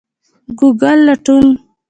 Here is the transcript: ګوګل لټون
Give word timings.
ګوګل 0.59 0.99
لټون 1.07 1.47